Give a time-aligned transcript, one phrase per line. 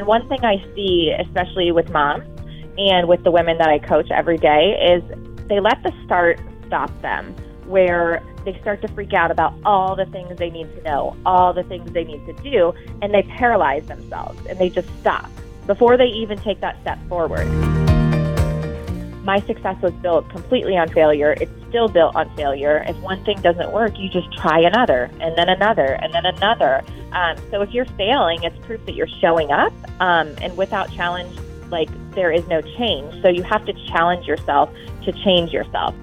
[0.00, 2.24] And one thing I see, especially with moms
[2.78, 5.02] and with the women that I coach every day, is
[5.46, 7.34] they let the start stop them,
[7.66, 11.52] where they start to freak out about all the things they need to know, all
[11.52, 12.72] the things they need to do,
[13.02, 15.28] and they paralyze themselves and they just stop
[15.66, 17.46] before they even take that step forward.
[19.22, 21.36] My success was built completely on failure.
[21.38, 22.84] It's still built on failure.
[22.86, 26.82] If one thing doesn't work, you just try another, and then another, and then another.
[27.12, 29.72] Um, so if you're failing, it's proof that you're showing up.
[30.00, 31.38] Um, and without challenge,
[31.70, 33.22] like there is no change.
[33.22, 34.68] So you have to challenge yourself
[35.04, 35.94] to change yourself.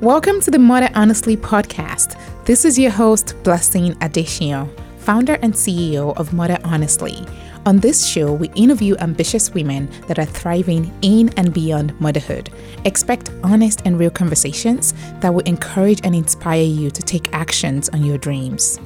[0.00, 2.18] Welcome to the Mother Honestly podcast.
[2.46, 4.66] This is your host, Blessing Adesina,
[5.00, 7.26] founder and CEO of Mother Honestly.
[7.66, 12.48] On this show, we interview ambitious women that are thriving in and beyond motherhood.
[12.86, 18.02] Expect honest and real conversations that will encourage and inspire you to take actions on
[18.02, 18.78] your dreams.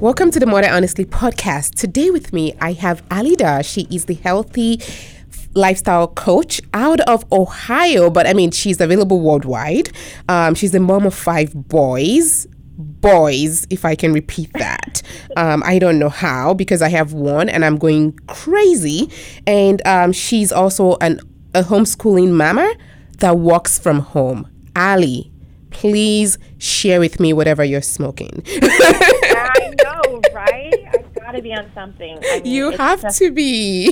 [0.00, 1.76] Welcome to the Mother Honestly podcast.
[1.76, 3.62] Today with me, I have Allie Darr.
[3.62, 4.80] She is the healthy
[5.54, 9.90] lifestyle coach out of Ohio, but I mean, she's available worldwide.
[10.28, 12.48] Um, she's a mom of five boys.
[12.78, 15.02] Boys, if I can repeat that.
[15.36, 19.10] Um, I don't know how because I have one and I'm going crazy.
[19.46, 21.20] And um, she's also an,
[21.54, 22.74] a homeschooling mama
[23.18, 24.50] that works from home.
[24.74, 25.32] Allie,
[25.70, 28.42] please share with me whatever you're smoking.
[28.46, 30.74] I know, right?
[30.94, 32.18] I've got to be on something.
[32.30, 33.88] I mean, you have just, to be.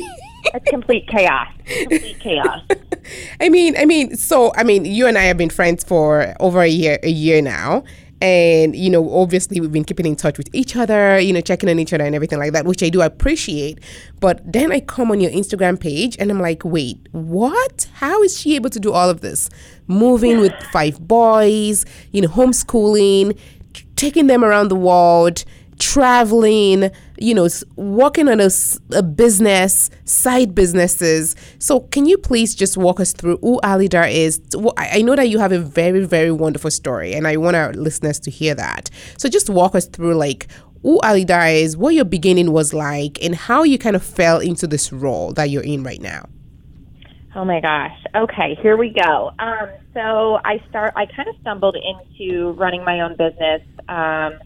[0.55, 1.49] it's complete chaos.
[1.67, 2.63] Complete chaos.
[3.41, 6.61] I mean, I mean, so I mean, you and I have been friends for over
[6.61, 7.85] a year, a year now,
[8.25, 11.69] and you know obviously we've been keeping in touch with each other you know checking
[11.69, 13.79] on each other and everything like that which i do appreciate.
[14.21, 17.87] But then i come on your instagram page and i'm like wait what?
[17.95, 19.51] How is she able to do all of this?
[19.87, 23.39] Moving with five boys you know homeschooling
[23.97, 25.45] taking them around the world
[25.85, 27.47] traveling, you know,
[27.77, 28.49] working on a,
[28.93, 31.37] a, business, side businesses.
[31.59, 34.41] So, can you please just walk us through who Allie Darr is?
[34.79, 38.19] I know that you have a very, very wonderful story, and I want our listeners
[38.21, 38.89] to hear that.
[39.19, 40.47] So, just walk us through, like,
[40.81, 44.41] who Allie Darr is, what your beginning was like, and how you kind of fell
[44.41, 46.27] into this role that you're in right now.
[47.37, 47.99] Oh my gosh.
[48.15, 49.33] Okay, here we go.
[49.39, 50.95] Um, so I start.
[50.97, 53.61] I kind of stumbled into running my own business.
[53.89, 54.39] Um,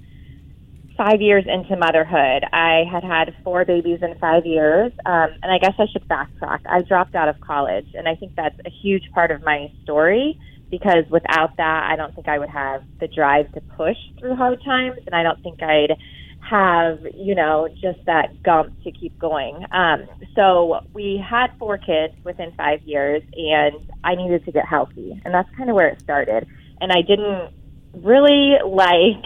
[0.99, 2.45] five years into motherhood.
[2.53, 6.61] I had had four babies in five years, um, and I guess I should backtrack.
[6.69, 10.39] I dropped out of college, and I think that's a huge part of my story
[10.71, 14.63] because without that, I don't think I would have the drive to push through hard
[14.65, 15.97] times, and I don't think I'd
[16.41, 19.65] have, you know, just that gump to keep going.
[19.71, 25.21] Um, so we had four kids within five years, and I needed to get healthy,
[25.25, 26.47] and that's kind of where it started.
[26.81, 27.53] And I didn't
[27.95, 29.25] really like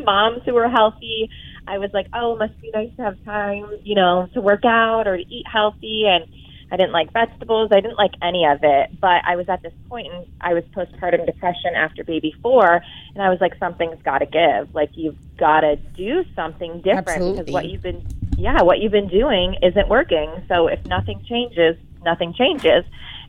[0.04, 1.30] moms who were healthy.
[1.66, 4.64] I was like, oh, it must be nice to have time, you know, to work
[4.64, 6.04] out or to eat healthy.
[6.06, 6.26] And
[6.70, 7.70] I didn't like vegetables.
[7.72, 9.00] I didn't like any of it.
[9.00, 12.82] But I was at this point, and I was postpartum depression after baby four,
[13.14, 14.74] and I was like, something's got to give.
[14.74, 17.42] Like you've got to do something different Absolutely.
[17.42, 20.30] because what you've been, yeah, what you've been doing isn't working.
[20.48, 22.84] So if nothing changes, nothing changes.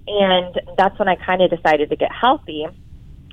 [0.07, 2.67] And that's when I kind of decided to get healthy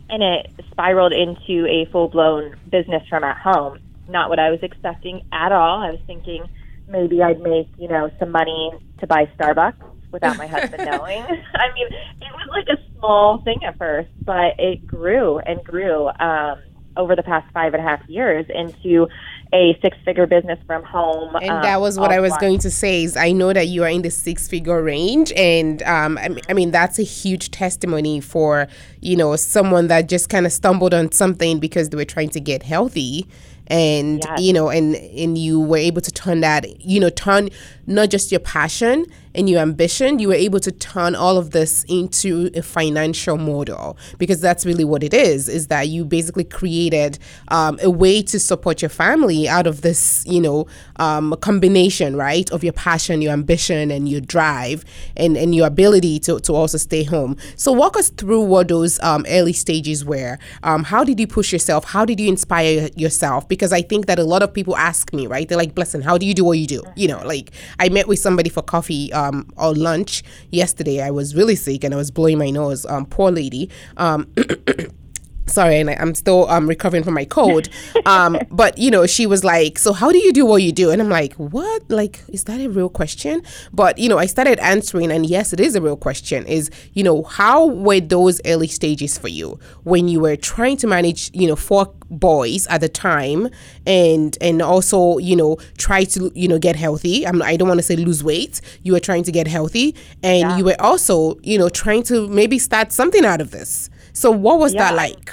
[0.09, 3.79] and it spiraled into a full blown business from at home.
[4.09, 5.81] Not what I was expecting at all.
[5.81, 6.45] I was thinking
[6.89, 11.23] maybe I'd make, you know, some money to buy Starbucks without my husband knowing.
[11.55, 16.09] I mean, it was like a small thing at first, but it grew and grew
[16.09, 16.59] um,
[16.97, 19.09] over the past five and a half years into
[19.53, 21.37] a six figure business from home.
[21.37, 23.85] And um, that was what I was going to say is I know that you
[23.85, 28.21] are in the six figure range and um, I, I mean that's a huge testimony
[28.21, 28.67] for
[29.01, 32.41] you know someone that just kind of stumbled on something because they were trying to
[32.41, 33.27] get healthy
[33.67, 34.41] and yes.
[34.41, 37.49] you know and and you were able to turn that you know turn
[37.87, 41.85] not just your passion and your ambition, you were able to turn all of this
[41.85, 47.19] into a financial model because that's really what it is, is that you basically created
[47.49, 52.51] um, a way to support your family out of this, you know, um, combination, right,
[52.51, 54.85] of your passion, your ambition, and your drive
[55.17, 57.37] and, and your ability to, to also stay home.
[57.57, 60.39] So walk us through what those um, early stages were.
[60.63, 61.85] Um, how did you push yourself?
[61.85, 63.49] How did you inspire yourself?
[63.49, 65.49] Because I think that a lot of people ask me, right?
[65.49, 66.83] They're like, Blessing, how do you do what you do?
[66.97, 71.01] You know, like I met with somebody for coffee um, or lunch yesterday.
[71.01, 72.87] I was really sick and I was blowing my nose.
[72.87, 73.71] Um, poor lady.
[73.97, 74.33] Um,
[75.47, 77.69] sorry and I, i'm still um, recovering from my cold.
[78.07, 80.91] Um, but you know she was like so how do you do what you do?
[80.91, 81.83] And i'm like what?
[81.89, 83.43] Like is that a real question?
[83.73, 87.03] But you know i started answering and yes it is a real question is you
[87.03, 91.47] know how were those early stages for you when you were trying to manage you
[91.47, 93.49] know four boys at the time
[93.87, 97.27] and and also you know try to you know get healthy?
[97.27, 98.61] I'm, i don't want to say lose weight.
[98.83, 100.59] You were trying to get healthy and yeah.
[100.59, 104.59] you were also you know trying to maybe start something out of this so what
[104.59, 104.91] was yeah.
[104.91, 105.31] that like?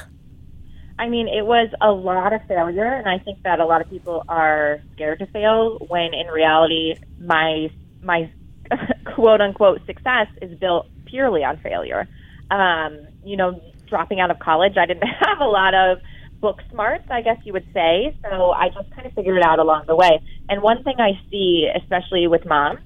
[0.97, 3.89] I mean, it was a lot of failure, and I think that a lot of
[3.89, 7.69] people are scared to fail when in reality, my
[8.01, 8.29] my
[9.15, 12.07] quote unquote success is built purely on failure.
[12.51, 15.99] Um, you know, dropping out of college, I didn't have a lot of
[16.41, 18.17] book smarts, I guess you would say.
[18.23, 20.21] So I just kind of figured it out along the way.
[20.47, 22.79] And one thing I see, especially with moms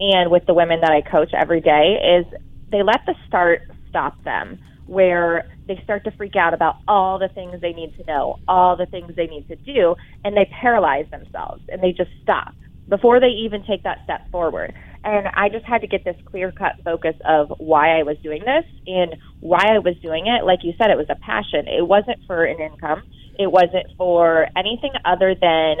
[0.00, 2.26] and with the women that I coach every day, is
[2.70, 7.28] they let the start stop them where they start to freak out about all the
[7.28, 9.94] things they need to know, all the things they need to do,
[10.24, 12.54] and they paralyze themselves and they just stop
[12.88, 14.72] before they even take that step forward.
[15.04, 18.42] And I just had to get this clear cut focus of why I was doing
[18.44, 20.44] this and why I was doing it.
[20.44, 21.66] Like you said, it was a passion.
[21.68, 23.02] It wasn't for an income,
[23.38, 25.76] it wasn't for anything other than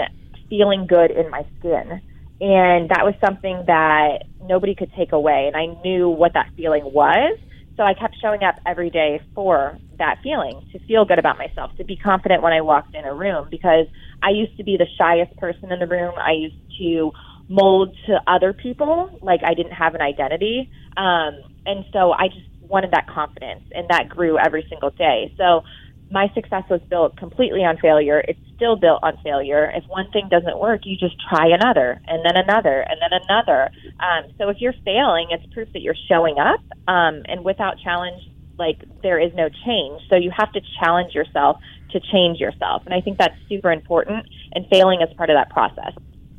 [0.48, 2.00] feeling good in my skin.
[2.38, 5.50] And that was something that nobody could take away.
[5.52, 7.38] And I knew what that feeling was.
[7.76, 11.70] So I kept showing up every day for that feeling, to feel good about myself,
[11.76, 13.86] to be confident when I walked in a room because
[14.22, 16.12] I used to be the shyest person in the room.
[16.16, 17.12] I used to
[17.48, 20.70] mold to other people like I didn't have an identity.
[20.96, 21.32] Um,
[21.66, 25.32] and so I just wanted that confidence, and that grew every single day.
[25.36, 25.62] So
[26.10, 28.22] my success was built completely on failure.
[28.26, 29.70] It's still built on failure.
[29.74, 33.70] If one thing doesn't work, you just try another, and then another, and then another.
[33.98, 36.60] Um, so if you're failing, it's proof that you're showing up.
[36.88, 38.22] Um, and without challenge,
[38.58, 40.02] like there is no change.
[40.08, 41.58] So you have to challenge yourself
[41.90, 42.82] to change yourself.
[42.86, 44.26] And I think that's super important.
[44.54, 45.92] And failing is part of that process.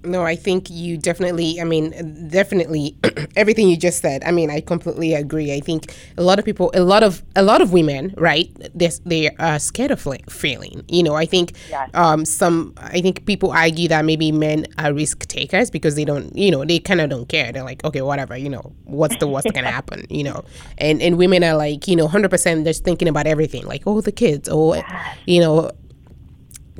[0.03, 2.95] No, I think you definitely, I mean, definitely
[3.35, 4.23] everything you just said.
[4.23, 5.53] I mean, I completely agree.
[5.53, 8.49] I think a lot of people, a lot of, a lot of women, right?
[8.73, 10.83] They, they are scared of failing.
[10.87, 11.53] You know, I think
[11.93, 16.35] um, some, I think people argue that maybe men are risk takers because they don't,
[16.35, 17.51] you know, they kind of don't care.
[17.51, 20.45] They're like, okay, whatever, you know, what's the worst going to happen, you know?
[20.77, 24.11] And, and women are like, you know, 100% just thinking about everything, like, oh, the
[24.11, 25.17] kids, oh, yes.
[25.25, 25.71] you know,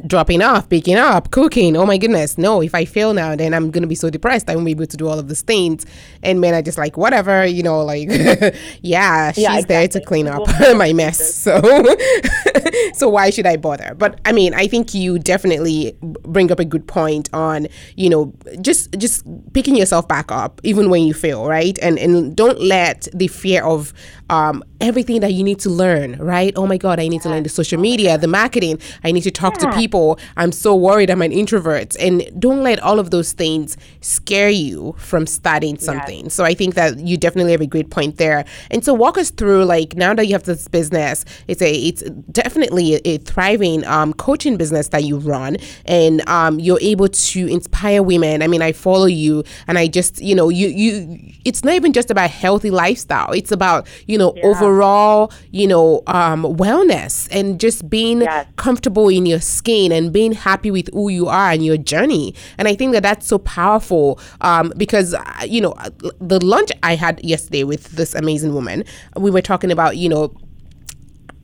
[0.05, 1.75] dropping off, picking up, cooking.
[1.75, 2.37] Oh my goodness.
[2.37, 4.49] No, if I fail now, then I'm going to be so depressed.
[4.49, 5.85] I won't be able to do all of these things.
[6.23, 8.07] And men are just like, whatever, you know, like,
[8.81, 9.61] yeah, she's yeah, exactly.
[9.63, 11.33] there to clean up my mess.
[11.33, 11.61] So,
[12.93, 13.95] so why should I bother?
[13.95, 18.33] But I mean, I think you definitely bring up a good point on, you know,
[18.61, 21.77] just, just picking yourself back up, even when you fail, right?
[21.81, 23.93] And, and don't let the fear of,
[24.29, 26.53] um, everything that you need to learn, right?
[26.55, 28.79] Oh my God, I need to learn the social media, the marketing.
[29.03, 30.19] I need to talk to people.
[30.35, 31.95] I'm so worried I'm an introvert.
[31.99, 36.25] And don't let all of those things scare you from starting something.
[36.25, 36.33] Yes.
[36.33, 38.45] So I think that you definitely have a great point there.
[38.69, 42.03] And so walk us through like now that you have this business, it's a it's
[42.31, 47.47] definitely a, a thriving um, coaching business that you run and um, you're able to
[47.47, 48.41] inspire women.
[48.41, 51.93] I mean, I follow you and I just, you know, you you it's not even
[51.93, 53.31] just about healthy lifestyle.
[53.31, 54.45] It's about, you know, yeah.
[54.45, 58.47] overall, you know, um, wellness and just being yes.
[58.55, 62.33] comfortable in your skin and being happy with who you are and your journey.
[62.57, 65.75] And I think that that's so powerful um, because, uh, you know,
[66.19, 68.83] the lunch I had yesterday with this amazing woman,
[69.15, 70.33] we were talking about, you know,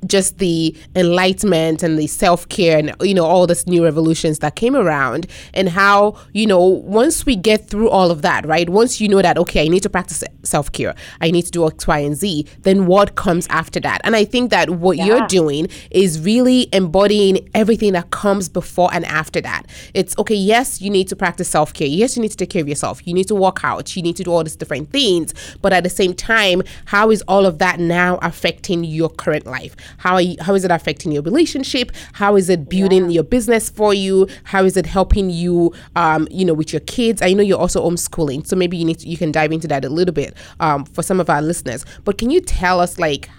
[0.07, 4.75] just the enlightenment and the self-care and you know all this new revolutions that came
[4.75, 9.07] around and how you know once we get through all of that right once you
[9.07, 12.17] know that okay i need to practice self-care i need to do x y and
[12.17, 14.01] z then what comes after that?
[14.03, 15.05] And i think that what yeah.
[15.05, 19.63] you're doing is really embodying everything that comes before and after that.
[19.93, 21.87] It's okay yes you need to practice self-care.
[21.87, 23.05] Yes you need to take care of yourself.
[23.05, 23.95] You need to work out.
[23.95, 25.33] You need to do all these different things.
[25.61, 29.75] But at the same time how is all of that now affecting your current life
[29.97, 31.91] how, you, how is it affecting your relationship?
[32.13, 33.15] How is it building yeah.
[33.15, 34.27] your business for you?
[34.43, 37.21] How is it helping you, um, you know, with your kids?
[37.21, 39.85] I know you're also homeschooling, so maybe you need to, you can dive into that
[39.85, 41.85] a little bit um, for some of our listeners.
[42.03, 43.29] But can you tell us like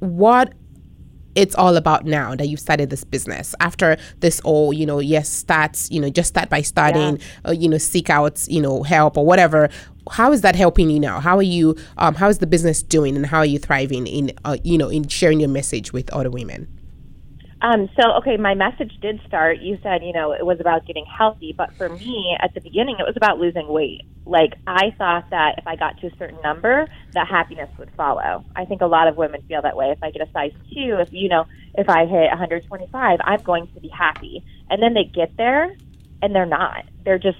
[0.00, 0.54] what
[1.34, 5.28] it's all about now that you've started this business after this all you know yes
[5.28, 7.50] starts you know just start by starting yeah.
[7.50, 9.70] uh, you know seek out you know help or whatever
[10.10, 11.20] how is that helping you now?
[11.20, 11.76] How are you?
[11.98, 14.88] Um, how is the business doing, and how are you thriving in uh, you know
[14.88, 16.68] in sharing your message with other women?
[17.62, 19.60] Um, so, okay, my message did start.
[19.60, 22.96] You said, you know, it was about getting healthy, but for me, at the beginning,
[22.98, 24.02] it was about losing weight.
[24.26, 28.44] Like, I thought that if I got to a certain number, that happiness would follow.
[28.56, 29.90] I think a lot of women feel that way.
[29.90, 33.68] If I get a size two, if, you know, if I hit 125, I'm going
[33.74, 34.44] to be happy.
[34.68, 35.70] And then they get there
[36.20, 36.84] and they're not.
[37.04, 37.38] They're just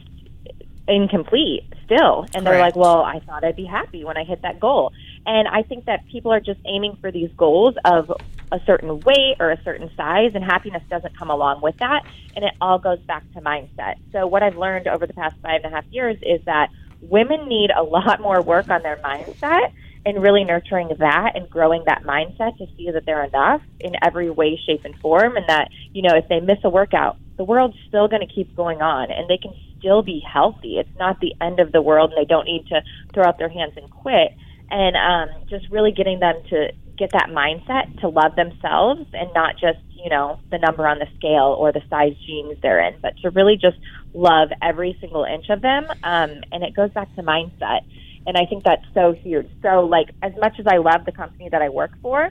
[0.88, 2.26] incomplete still.
[2.34, 4.92] And they're like, well, I thought I'd be happy when I hit that goal.
[5.26, 8.10] And I think that people are just aiming for these goals of
[8.50, 12.04] a certain weight or a certain size, and happiness doesn't come along with that.
[12.36, 13.94] And it all goes back to mindset.
[14.12, 16.70] So, what I've learned over the past five and a half years is that
[17.00, 19.72] women need a lot more work on their mindset
[20.04, 24.30] and really nurturing that and growing that mindset to see that they're enough in every
[24.30, 25.36] way, shape, and form.
[25.36, 28.54] And that, you know, if they miss a workout, the world's still going to keep
[28.56, 30.78] going on and they can still be healthy.
[30.78, 33.48] It's not the end of the world and they don't need to throw out their
[33.48, 34.30] hands and quit
[34.70, 39.54] and um, just really getting them to get that mindset to love themselves and not
[39.60, 43.12] just you know the number on the scale or the size jeans they're in, but
[43.22, 43.76] to really just
[44.14, 45.84] love every single inch of them.
[46.02, 47.80] Um, and it goes back to mindset,
[48.26, 49.48] and I think that's so huge.
[49.62, 52.30] So like as much as I love the company that I work for.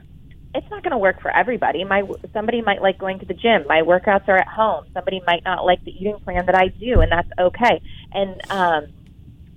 [0.53, 1.84] It's not going to work for everybody.
[1.84, 2.03] My
[2.34, 3.63] somebody might like going to the gym.
[3.67, 4.86] My workouts are at home.
[4.93, 7.81] Somebody might not like the eating plan that I do, and that's okay.
[8.12, 8.88] And um,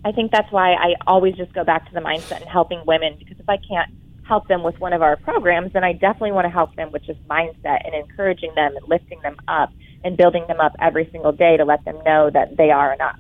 [0.05, 3.17] I think that's why I always just go back to the mindset and helping women
[3.19, 3.91] because if I can't
[4.27, 7.05] help them with one of our programs, then I definitely want to help them with
[7.05, 9.71] just mindset and encouraging them and lifting them up
[10.03, 13.19] and building them up every single day to let them know that they are enough.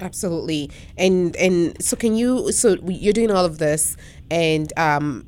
[0.00, 0.70] Absolutely.
[0.96, 3.96] And and so can you so you're doing all of this
[4.30, 5.26] and um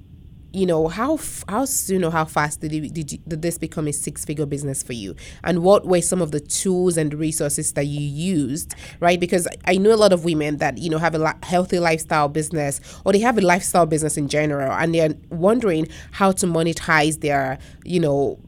[0.52, 3.86] you know how how soon or how fast did, it, did, you, did this become
[3.86, 5.14] a six figure business for you
[5.44, 9.76] and what were some of the tools and resources that you used right because i
[9.76, 13.20] know a lot of women that you know have a healthy lifestyle business or they
[13.20, 18.38] have a lifestyle business in general and they're wondering how to monetize their you know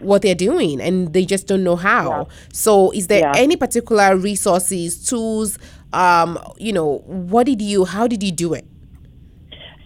[0.00, 2.24] what they're doing and they just don't know how yeah.
[2.52, 3.32] so is there yeah.
[3.36, 5.58] any particular resources tools
[5.92, 8.66] um you know what did you how did you do it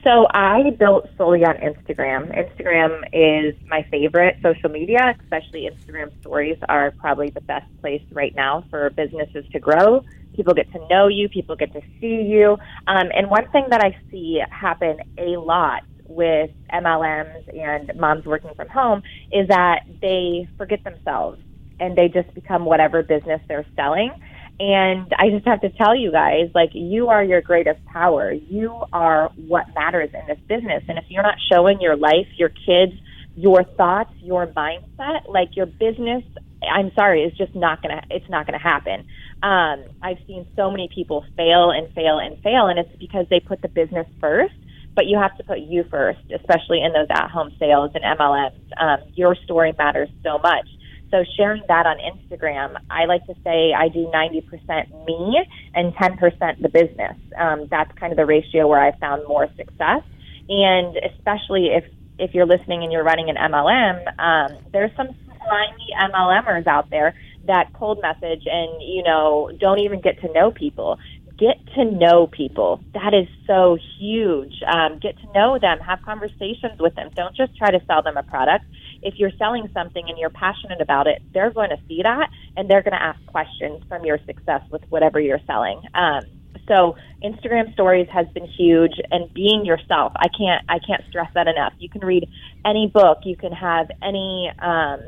[0.04, 2.30] so I built solely on Instagram.
[2.36, 8.34] Instagram is my favorite social media, especially Instagram stories are probably the best place right
[8.36, 10.04] now for businesses to grow.
[10.36, 12.58] People get to know you, people get to see you.
[12.86, 18.50] Um, and one thing that I see happen a lot with MLMs and moms working
[18.54, 21.40] from home is that they forget themselves
[21.80, 24.12] and they just become whatever business they're selling
[24.60, 28.32] and I just have to tell you guys, like, you are your greatest power.
[28.32, 30.84] You are what matters in this business.
[30.88, 32.92] And if you're not showing your life, your kids,
[33.34, 36.22] your thoughts, your mindset, like your business,
[36.62, 39.06] I'm sorry, it's just not gonna, it's not gonna happen.
[39.42, 43.40] Um, I've seen so many people fail and fail and fail, and it's because they
[43.40, 44.54] put the business first.
[44.94, 48.54] But you have to put you first, especially in those at-home sales and MLMs.
[48.80, 50.68] Um, your story matters so much
[51.14, 56.60] so sharing that on Instagram, I like to say I do 90% me and 10%
[56.60, 57.16] the business.
[57.38, 60.02] Um, that's kind of the ratio where I found more success.
[60.48, 61.84] And especially if,
[62.18, 67.14] if you're listening and you're running an MLM, um, there's some slimy MLMers out there
[67.46, 70.98] that cold message and, you know, don't even get to know people
[71.36, 72.80] get to know people.
[72.92, 74.54] That is so huge.
[74.72, 77.10] Um, get to know them, have conversations with them.
[77.16, 78.64] Don't just try to sell them a product
[79.04, 82.68] if you're selling something and you're passionate about it, they're going to see that and
[82.68, 85.80] they're going to ask questions from your success with whatever you're selling.
[85.94, 86.22] Um,
[86.66, 90.12] so Instagram stories has been huge and being yourself.
[90.16, 91.74] I can't I can't stress that enough.
[91.78, 92.28] You can read
[92.64, 95.00] any book, you can have any um,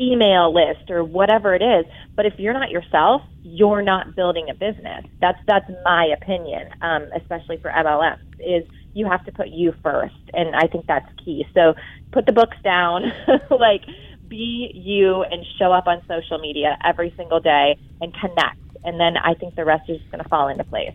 [0.00, 1.84] email list or whatever it is,
[2.16, 5.04] but if you're not yourself, you're not building a business.
[5.20, 8.20] That's that's my opinion, um, especially for MLMs.
[8.38, 11.46] Is you have to put you first, and I think that's key.
[11.54, 11.74] So
[12.10, 13.12] put the books down,
[13.50, 13.82] like
[14.28, 18.58] be you and show up on social media every single day and connect.
[18.84, 20.94] And then I think the rest is just going to fall into place.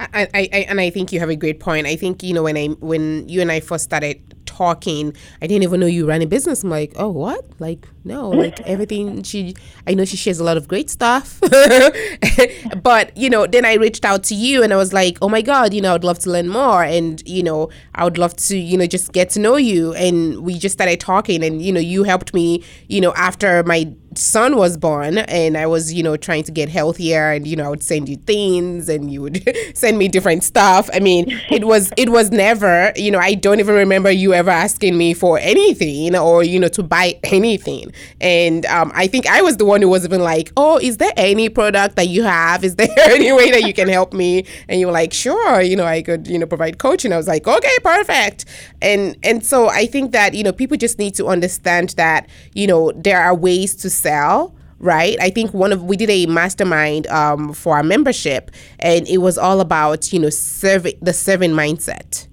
[0.00, 1.86] I, I, I, and I think you have a great point.
[1.86, 4.20] I think you know when I when you and I first started
[4.58, 5.14] talking.
[5.40, 6.64] I didn't even know you ran a business.
[6.64, 7.44] I'm like, oh, what?
[7.60, 9.22] Like, no, like everything.
[9.22, 9.54] She,
[9.86, 11.40] I know she shares a lot of great stuff,
[12.82, 15.42] but you know, then I reached out to you and I was like, oh my
[15.42, 18.56] god, you know, I'd love to learn more, and you know, I would love to,
[18.56, 19.94] you know, just get to know you.
[19.94, 23.92] And we just started talking, and you know, you helped me, you know, after my
[24.18, 27.64] son was born and I was, you know, trying to get healthier and, you know,
[27.64, 29.42] I would send you things and you would
[29.74, 30.90] send me different stuff.
[30.92, 34.50] I mean, it was, it was never, you know, I don't even remember you ever
[34.50, 37.92] asking me for anything or, you know, to buy anything.
[38.20, 41.12] And um, I think I was the one who was even like, oh, is there
[41.16, 42.64] any product that you have?
[42.64, 44.44] Is there any way that you can help me?
[44.68, 47.12] And you were like, sure, you know, I could, you know, provide coaching.
[47.12, 48.44] I was like, okay, perfect.
[48.82, 52.66] And, and so I think that, you know, people just need to understand that, you
[52.66, 55.16] know, there are ways to sell right?
[55.20, 59.36] I think one of we did a mastermind um, for our membership and it was
[59.36, 62.28] all about you know serving the serving mindset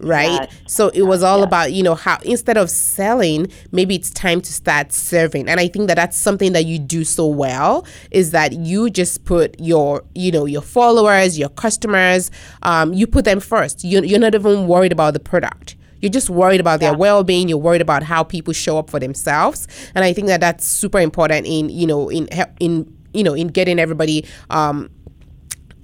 [0.00, 0.30] right?
[0.30, 0.56] Yes.
[0.66, 1.46] so it was all yes.
[1.46, 5.48] about you know how instead of selling maybe it's time to start serving.
[5.48, 9.24] And i think that that's something that you do so well is that you just
[9.24, 12.30] put your you know your followers your customers
[12.62, 13.84] um, you put them first.
[13.84, 16.90] You, you're not even worried about the product you're just worried about yeah.
[16.90, 17.48] their well-being.
[17.48, 21.00] You're worried about how people show up for themselves, and I think that that's super
[21.00, 22.28] important in you know in
[22.60, 24.90] in you know in getting everybody um,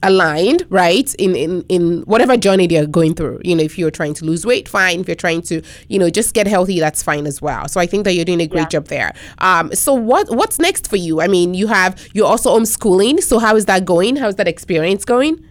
[0.05, 1.13] aligned, right?
[1.17, 3.41] In, in in whatever journey they're going through.
[3.43, 5.01] You know, if you're trying to lose weight, fine.
[5.01, 7.67] If you're trying to, you know, just get healthy, that's fine as well.
[7.69, 8.69] So I think that you're doing a great yeah.
[8.69, 9.15] job there.
[9.39, 11.21] Um, so what what's next for you?
[11.21, 13.23] I mean, you have you're also homeschooling.
[13.23, 14.17] So how is that going?
[14.17, 15.45] How's that experience going?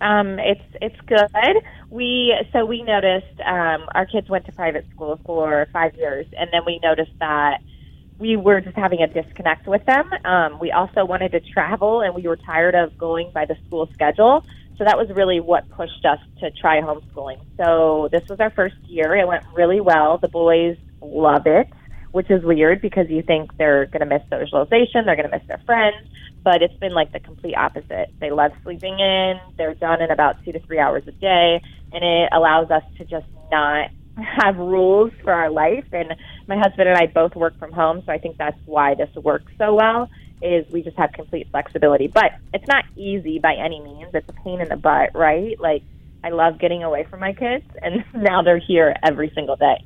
[0.00, 1.62] Um, it's it's good.
[1.90, 6.48] We so we noticed um, our kids went to private school for five years, and
[6.52, 7.58] then we noticed that
[8.18, 10.10] we were just having a disconnect with them.
[10.24, 13.88] Um, we also wanted to travel, and we were tired of going by the school
[13.94, 14.44] schedule.
[14.78, 17.38] So that was really what pushed us to try homeschooling.
[17.58, 19.14] So this was our first year.
[19.14, 20.16] It went really well.
[20.16, 21.68] The boys love it,
[22.12, 25.46] which is weird because you think they're going to miss socialization, they're going to miss
[25.48, 26.08] their friends
[26.42, 28.12] but it's been like the complete opposite.
[28.18, 29.40] They love sleeping in.
[29.56, 33.04] They're done in about two to three hours a day, and it allows us to
[33.04, 35.84] just not have rules for our life.
[35.92, 36.14] And
[36.46, 39.52] my husband and I both work from home, so I think that's why this works
[39.58, 40.08] so well.
[40.42, 44.14] Is we just have complete flexibility, but it's not easy by any means.
[44.14, 45.60] It's a pain in the butt, right?
[45.60, 45.82] Like
[46.24, 49.84] I love getting away from my kids, and now they're here every single day.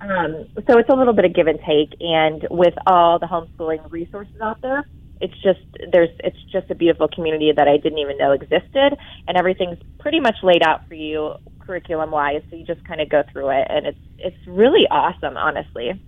[0.00, 3.90] Um, so it's a little bit of give and take, and with all the homeschooling
[3.90, 4.84] resources out there,
[5.24, 9.38] it's just there's it's just a beautiful community that I didn't even know existed, and
[9.38, 12.42] everything's pretty much laid out for you curriculum wise.
[12.50, 15.98] So you just kind of go through it, and it's it's really awesome, honestly.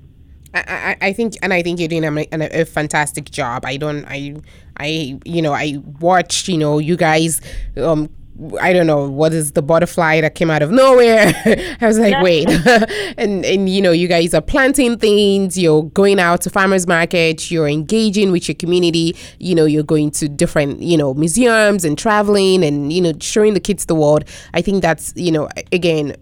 [0.55, 3.65] I, I think and I think you're doing a, a, fantastic job.
[3.65, 4.37] I don't I
[4.77, 7.41] I you know I watched you know you guys
[7.77, 8.11] um
[8.61, 11.33] I don't know what is the butterfly that came out of nowhere.
[11.81, 12.49] I was like, wait,
[13.19, 15.57] and and you know, you guys are planting things.
[15.57, 17.51] You're going out to farmers market.
[17.51, 19.17] You're engaging with your community.
[19.39, 23.55] You know, you're going to different you know museums and traveling and you know showing
[23.55, 24.25] the kids the world.
[24.53, 26.17] I think that's you know again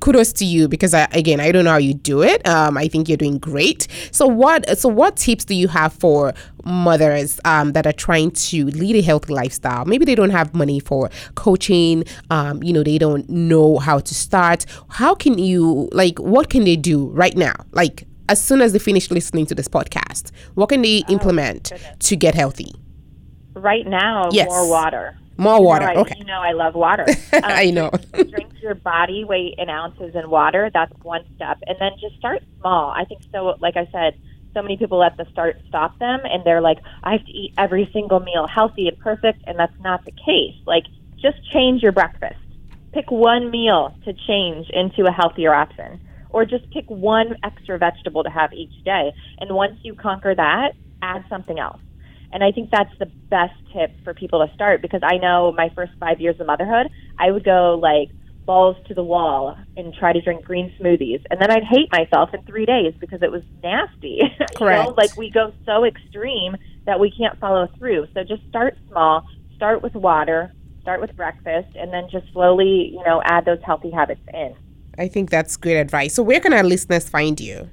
[0.00, 2.46] kudos to you because I, again I don't know how you do it.
[2.48, 3.86] Um, I think you're doing great.
[4.12, 6.32] So what so what tips do you have for
[6.64, 9.84] mothers um, that are trying to lead a healthy lifestyle?
[9.84, 12.04] Maybe they don't have money for coaching.
[12.30, 14.66] Um, you know they don't know how to start.
[14.88, 17.54] How can you like what can they do right now?
[17.72, 21.72] Like as soon as they finish listening to this podcast, what can they oh, implement
[21.98, 22.72] to get healthy?
[23.54, 24.48] Right now, yes.
[24.48, 25.18] more water.
[25.36, 25.88] More water.
[25.88, 26.14] You know, I, okay.
[26.18, 27.06] You know, I love water.
[27.32, 27.90] Um, I know.
[28.12, 30.70] drink your body weight in ounces in water.
[30.72, 32.90] That's one step, and then just start small.
[32.90, 33.56] I think so.
[33.60, 34.20] Like I said,
[34.54, 37.52] so many people at the start stop them, and they're like, "I have to eat
[37.56, 40.56] every single meal healthy and perfect," and that's not the case.
[40.66, 40.84] Like,
[41.16, 42.40] just change your breakfast.
[42.92, 48.24] Pick one meal to change into a healthier option, or just pick one extra vegetable
[48.24, 49.12] to have each day.
[49.38, 51.80] And once you conquer that, add something else
[52.32, 55.70] and I think that's the best tip for people to start because I know my
[55.74, 58.10] first five years of motherhood, I would go like
[58.46, 61.24] balls to the wall and try to drink green smoothies.
[61.30, 64.20] And then I'd hate myself in three days because it was nasty.
[64.56, 64.60] Correct.
[64.60, 64.94] you know?
[64.96, 68.06] Like we go so extreme that we can't follow through.
[68.14, 73.02] So just start small, start with water, start with breakfast, and then just slowly, you
[73.04, 74.54] know, add those healthy habits in.
[74.98, 76.14] I think that's great advice.
[76.14, 77.70] So where can our listeners find you?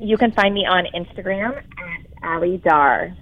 [0.00, 3.14] You can find me on Instagram at Allie Darr.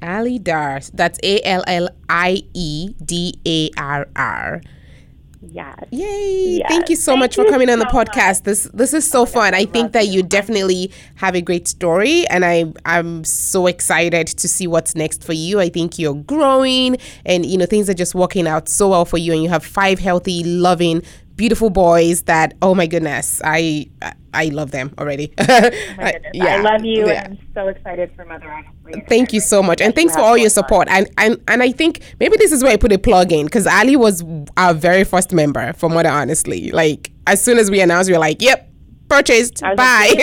[0.00, 0.80] Allie Darr.
[0.94, 4.60] That's A L L I E D A R R.
[5.40, 5.84] Yes.
[5.92, 6.58] Yay.
[6.58, 6.68] Yes.
[6.68, 8.40] Thank you so Thank much for coming on the podcast.
[8.40, 8.42] Much.
[8.42, 9.54] This this is so fun.
[9.54, 14.26] I, I think that you definitely have a great story and I I'm so excited
[14.26, 15.60] to see what's next for you.
[15.60, 19.18] I think you're growing and you know things are just working out so well for
[19.18, 21.02] you and you have five healthy, loving,
[21.38, 23.88] beautiful boys that oh my goodness i
[24.34, 25.32] i love them already.
[25.40, 25.44] Oh
[26.04, 26.56] uh, yeah.
[26.56, 27.26] i love you yeah.
[27.26, 30.50] i'm so excited for mother honestly thank you so much and thanks for all your
[30.50, 30.88] support.
[30.88, 33.66] And, and and i think maybe this is where i put a plug in because
[33.66, 34.24] allie was
[34.56, 38.20] our very first member for mother honestly like as soon as we announced we were
[38.20, 38.67] like yep
[39.08, 39.60] purchased.
[39.60, 40.14] Bye.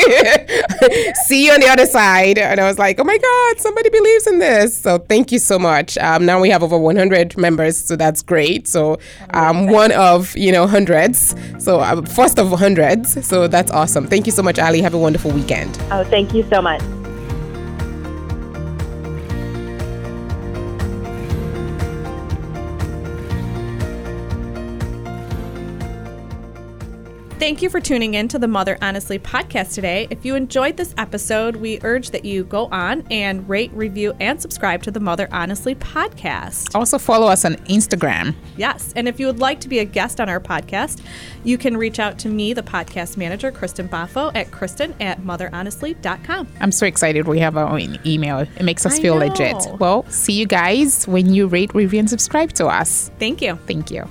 [1.25, 2.37] See you on the other side.
[2.37, 4.77] And I was like, oh my God, somebody believes in this.
[4.77, 5.97] So thank you so much.
[5.97, 8.67] Um, now we have over 100 members, so that's great.
[8.67, 8.97] So
[9.31, 11.35] um, one of, you know, hundreds.
[11.59, 13.25] So uh, first of hundreds.
[13.25, 14.07] So that's awesome.
[14.07, 14.81] Thank you so much, Allie.
[14.81, 15.77] Have a wonderful weekend.
[15.91, 16.81] Oh, thank you so much.
[27.45, 30.07] Thank you for tuning in to the Mother Honestly podcast today.
[30.09, 34.41] If you enjoyed this episode, we urge that you go on and rate, review, and
[34.41, 36.73] subscribe to the Mother Honestly podcast.
[36.73, 38.33] Also, follow us on Instagram.
[38.57, 38.93] Yes.
[38.95, 41.03] And if you would like to be a guest on our podcast,
[41.43, 46.47] you can reach out to me, the podcast manager, Kristen Baffo, at kristen at motherhonestly.com.
[46.59, 48.39] I'm so excited we have our own email.
[48.39, 49.27] It makes us I feel know.
[49.27, 49.79] legit.
[49.79, 53.11] Well, see you guys when you rate, review, and subscribe to us.
[53.19, 53.59] Thank you.
[53.67, 54.09] Thank you.